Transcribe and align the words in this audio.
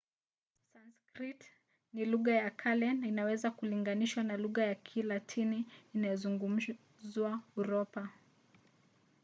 sanskrit 0.73 1.43
ni 1.93 2.05
lugha 2.05 2.31
ya 2.33 2.49
kale 2.49 2.93
na 2.93 3.07
inaweza 3.07 3.51
kulinganishwa 3.51 4.23
na 4.23 4.37
lugha 4.37 4.63
ya 4.63 4.75
kilatini 4.75 5.65
inayozungumzwa 5.95 7.41
uropa 7.55 8.09